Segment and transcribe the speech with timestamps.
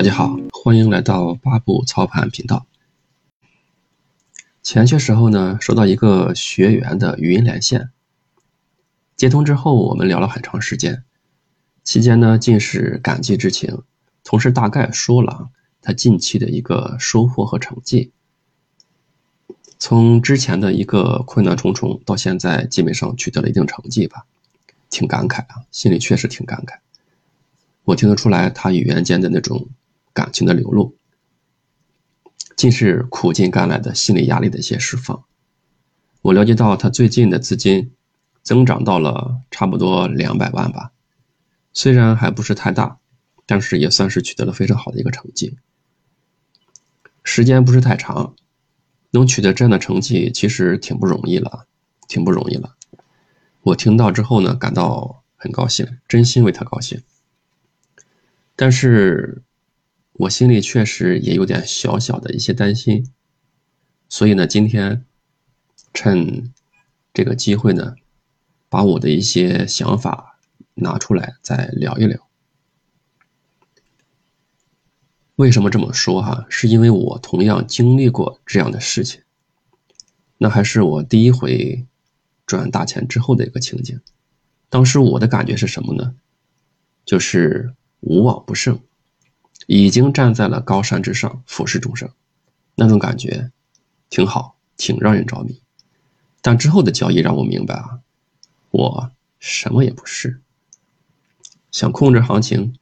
[0.00, 2.64] 大家好，欢迎来到八步操盘频道。
[4.62, 7.90] 前些时候呢，收到一个学员的语音连线，
[9.14, 11.04] 接通之后，我们聊了很长时间，
[11.84, 13.82] 期间呢尽是感激之情，
[14.24, 15.50] 同时大概说了
[15.82, 18.10] 他近期的一个收获和成绩。
[19.78, 24.24] 从之前的一个困难重重，到现在基本上取得了一定成绩吧，
[24.88, 26.78] 挺感慨啊，心里确实挺感慨。
[27.84, 29.68] 我听得出来，他语言间的那种
[30.12, 30.96] 感情的流露，
[32.56, 35.24] 尽是苦尽甘来的心理压力的一些释放。
[36.22, 37.92] 我了解到，他最近的资金
[38.42, 40.92] 增长到了差不多两百万吧，
[41.72, 42.98] 虽然还不是太大，
[43.46, 45.56] 但是也算是取得了非常好的一个成绩。
[47.22, 48.34] 时间不是太长，
[49.10, 51.66] 能取得这样的成绩，其实挺不容易了，
[52.08, 52.76] 挺不容易了。
[53.62, 57.02] 我听到之后呢，感到很高兴，真心为他高兴。
[58.56, 59.42] 但是，
[60.20, 63.10] 我心里确实也有点小小的一些担心，
[64.10, 65.06] 所以呢，今天
[65.94, 66.52] 趁
[67.14, 67.94] 这个机会呢，
[68.68, 70.38] 把我的一些想法
[70.74, 72.28] 拿出来再聊一聊。
[75.36, 76.44] 为什么这么说哈？
[76.50, 79.22] 是因为我同样经历过这样的事情，
[80.36, 81.86] 那还是我第一回
[82.46, 83.98] 赚大钱之后的一个情景。
[84.68, 86.14] 当时我的感觉是什么呢？
[87.06, 87.74] 就是。
[88.02, 88.80] 无往不胜，
[89.72, 92.10] 已经站在了高山之上，俯视众生，
[92.74, 93.52] 那种感觉
[94.08, 95.62] 挺好，挺让人着迷。
[96.40, 98.00] 但之后的交易让我明白啊，
[98.72, 100.40] 我什么也不是。
[101.70, 102.74] 想控制行情，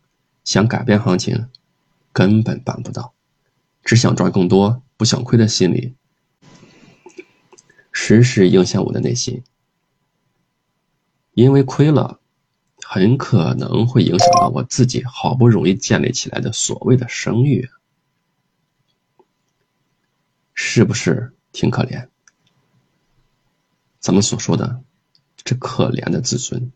[0.44, 1.50] 想改变行情，
[2.10, 3.12] 根本办不到。
[3.84, 5.94] 只想赚更多，不想亏的心理，
[7.92, 9.42] 时时影响我的内心。
[11.34, 12.18] 因为亏了。
[12.90, 17.68] 很可能会影响到我自己好不容易建立起来的所谓的声誉，
[20.54, 22.08] 是不是挺可怜？
[24.00, 24.82] 咱们所说的
[25.36, 26.72] 这可怜的自尊，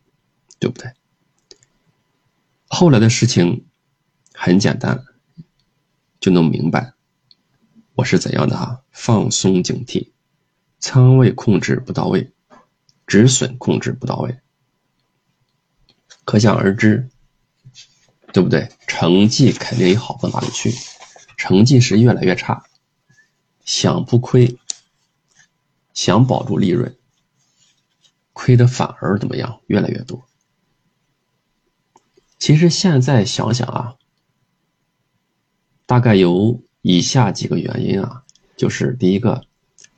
[0.59, 0.93] 对不对？
[2.69, 3.65] 后来的事情
[4.35, 5.07] 很简单，
[6.21, 6.93] 就能明白
[7.95, 8.85] 我是怎样的哈。
[8.91, 10.11] 放松警惕，
[10.79, 12.31] 仓位控制不到位，
[13.07, 14.41] 止损控制不到位。
[16.25, 17.09] 可想而知，
[18.33, 18.71] 对不对？
[18.87, 20.73] 成绩肯定也好到哪里去，
[21.37, 22.65] 成绩是越来越差。
[23.65, 24.59] 想不亏，
[25.95, 26.97] 想保住利润，
[28.33, 29.61] 亏的反而怎么样？
[29.67, 30.25] 越来越多。
[32.39, 33.95] 其实现在想想啊，
[35.87, 38.25] 大概有以下几个原因啊，
[38.57, 39.45] 就是第一个，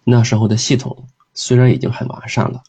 [0.04, 2.62] 那时候的系统虽然已经很完善了。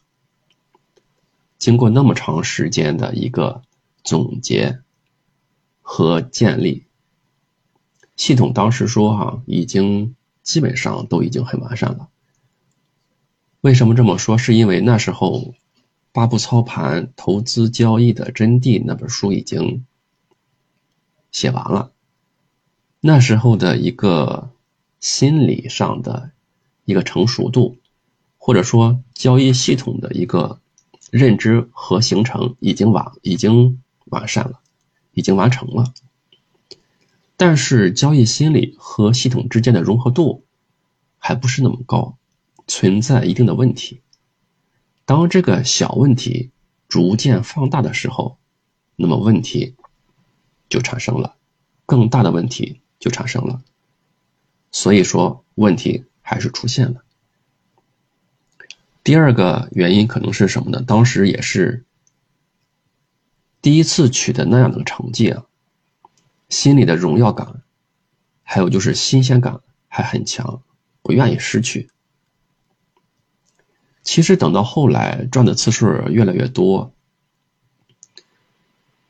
[1.58, 3.62] 经过那么长时间的一个
[4.04, 4.80] 总结
[5.80, 6.84] 和建立，
[8.14, 12.08] 系统当时说哈，已经基本上都已经很完善了。
[13.62, 14.36] 为什么这么说？
[14.36, 15.40] 是因为那时候
[16.12, 19.86] 《八步操盘投资交易的真谛》那本书已经
[21.32, 21.90] 写完了，
[23.00, 24.50] 那时候的一个
[25.00, 26.32] 心理上的
[26.84, 27.78] 一个成熟度，
[28.36, 30.60] 或者说交易系统的一个。
[31.10, 34.60] 认知和形成已经完，已经完善了，
[35.12, 35.92] 已经完成了。
[37.36, 40.44] 但是交易心理和系统之间的融合度
[41.18, 42.16] 还不是那么高，
[42.66, 44.00] 存在一定的问题。
[45.04, 46.50] 当这个小问题
[46.88, 48.38] 逐渐放大的时候，
[48.96, 49.76] 那么问题
[50.68, 51.36] 就产生了，
[51.84, 53.62] 更大的问题就产生了。
[54.72, 57.04] 所以说，问题还是出现了。
[59.06, 60.82] 第二个原因可能是什么呢？
[60.84, 61.84] 当时也是
[63.62, 65.44] 第一次取得那样的成绩啊，
[66.48, 67.62] 心里的荣耀感，
[68.42, 70.60] 还有就是新鲜感还很强，
[71.02, 71.88] 不愿意失去。
[74.02, 76.92] 其实等到后来赚的次数越来越多，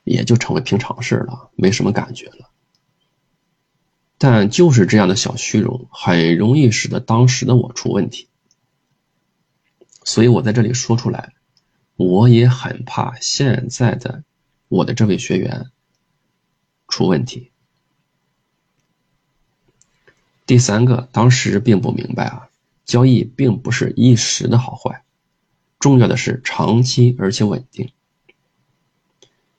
[0.04, 2.50] 也就成为平常事了，没什么感觉了。
[4.18, 8.28] 但就是这样的小虚荣，很容易使得当时的我出问题。
[10.06, 11.34] 所以我在这里说出来，
[11.96, 14.22] 我也很怕现在的
[14.68, 15.72] 我的这位学员
[16.86, 17.50] 出问题。
[20.46, 22.48] 第三个，当时并不明白啊，
[22.84, 25.02] 交易并不是一时的好坏，
[25.80, 27.90] 重要的是长期而且稳定。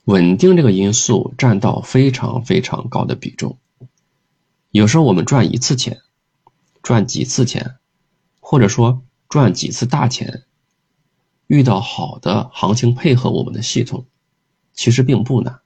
[0.05, 3.57] 稳定这个因素占到非常非常高的比重。
[4.71, 5.99] 有时候我们赚一次钱，
[6.81, 7.75] 赚几次钱，
[8.39, 9.03] 或者说。
[9.29, 10.45] 赚几次大钱，
[11.47, 14.05] 遇到好的行情配合我们的系统，
[14.73, 15.61] 其实并不难。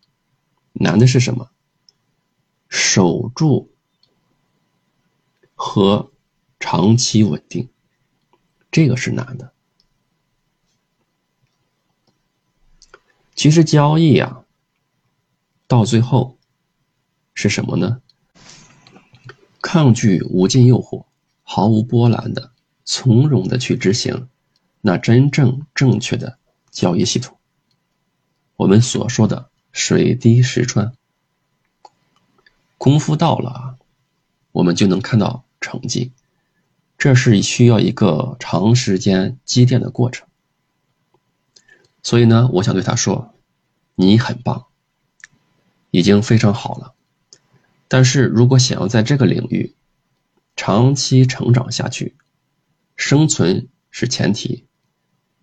[0.74, 1.52] 难的是什么？
[2.70, 3.74] 守住
[5.54, 6.12] 和
[6.60, 7.70] 长期稳定，
[8.72, 9.54] 这个是难的。
[13.36, 14.46] 其实交易啊，
[15.68, 16.38] 到最后
[17.34, 18.02] 是什么呢？
[19.62, 21.06] 抗拒无尽诱惑，
[21.44, 22.54] 毫无波澜的、
[22.94, 24.28] 从容的去执行
[24.82, 26.38] 那真正正确的
[26.72, 27.38] 交易系统。
[28.58, 30.92] 我们所说的水滴石穿，
[32.78, 33.76] 功夫到了啊，
[34.52, 36.12] 我们就能看到成绩。
[36.98, 40.28] 这是需要一个长时间积淀的过程。
[42.04, 43.34] 所以呢，我想对他说
[43.96, 44.66] ：“你很棒，
[45.92, 46.94] 已经非常好了。
[47.88, 49.76] 但是如果想要在这个领域
[50.58, 52.16] 长期成长下去，
[53.04, 54.68] 生存是前提，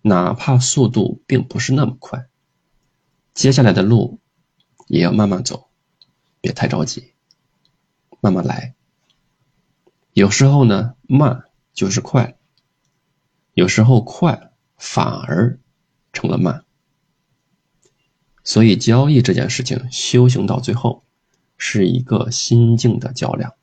[0.01, 2.29] 哪怕速度并不是那么快。”
[3.35, 4.21] 接下来的路
[4.87, 5.69] 也要慢慢走，
[6.39, 7.11] 别太着急，
[8.21, 8.75] 慢慢来。
[10.13, 12.37] 有时候呢，慢就是快；
[13.53, 15.59] 有时候快反而
[16.13, 16.63] 成了慢。
[18.45, 21.03] 所以，交易这件事情，修行到最后
[21.57, 23.53] 是一个心境的较量，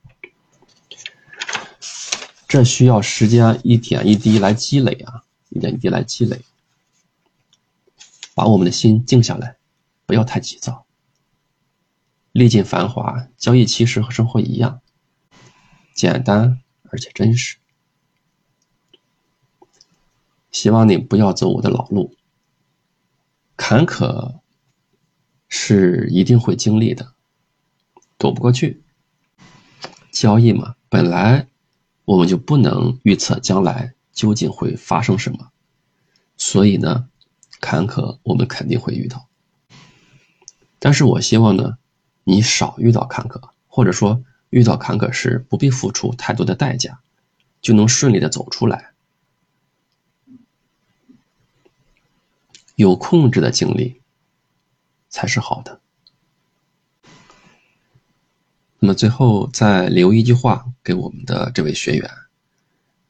[2.49, 6.41] 这需要时间一点一滴来积累啊，一点一滴来积累，
[8.35, 9.57] 把我们的心静下来。
[10.07, 10.87] 不要太急躁。
[12.31, 14.81] 历尽繁华，交易其实和生活一样，
[15.95, 17.57] 简单而且真实。
[20.53, 22.15] 希望你不要走我的老路，
[23.57, 24.39] 坎坷
[25.49, 27.15] 是一定会经历的，
[28.17, 28.83] 躲不过去。
[30.13, 31.49] 交易嘛，本来
[32.07, 35.51] 我们就不能预测将来究竟会发生什么，
[36.39, 37.09] 所以呢，
[37.61, 39.27] 坎坷我们肯定会遇到。
[40.79, 41.79] 但是我希望呢，
[42.23, 47.01] 你少遇到坎坷，或者说遇到坎坷时不必付出太多的代价，
[47.61, 48.93] 就能顺利的走出来。
[52.77, 54.01] 有控制的经历
[55.09, 55.81] 才是好的。
[58.87, 62.09] 那么最后再留一句话给我们的这位学员：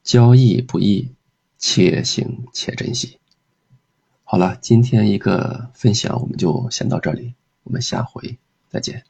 [0.02, 1.10] 交易不易，
[1.58, 3.18] 且行且珍惜。
[4.24, 7.34] 好了，今天一个分享我们就先到这里。
[7.64, 8.38] 我们下回
[8.70, 9.04] 再见。